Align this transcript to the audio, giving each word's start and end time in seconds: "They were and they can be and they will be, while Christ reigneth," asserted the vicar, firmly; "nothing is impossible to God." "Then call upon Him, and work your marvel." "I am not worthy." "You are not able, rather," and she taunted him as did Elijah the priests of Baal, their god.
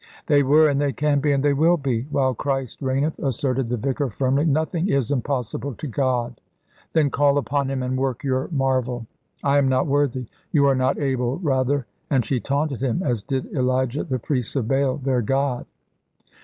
"They 0.25 0.41
were 0.41 0.67
and 0.67 0.81
they 0.81 0.93
can 0.93 1.19
be 1.19 1.31
and 1.31 1.43
they 1.45 1.53
will 1.53 1.77
be, 1.77 2.07
while 2.09 2.33
Christ 2.33 2.81
reigneth," 2.81 3.19
asserted 3.19 3.69
the 3.69 3.77
vicar, 3.77 4.09
firmly; 4.09 4.45
"nothing 4.45 4.87
is 4.89 5.11
impossible 5.11 5.75
to 5.75 5.85
God." 5.85 6.41
"Then 6.93 7.11
call 7.11 7.37
upon 7.37 7.69
Him, 7.69 7.83
and 7.83 7.95
work 7.99 8.23
your 8.23 8.49
marvel." 8.51 9.05
"I 9.43 9.59
am 9.59 9.67
not 9.69 9.85
worthy." 9.85 10.25
"You 10.51 10.65
are 10.65 10.75
not 10.75 10.97
able, 10.97 11.37
rather," 11.37 11.85
and 12.09 12.25
she 12.25 12.39
taunted 12.39 12.81
him 12.81 13.03
as 13.03 13.21
did 13.21 13.45
Elijah 13.53 14.03
the 14.03 14.17
priests 14.17 14.55
of 14.55 14.67
Baal, 14.67 14.97
their 14.97 15.21
god. 15.21 15.67